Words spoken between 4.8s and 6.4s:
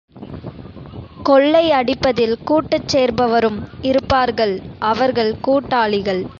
அவர்கள் கூட்டாளிகள்.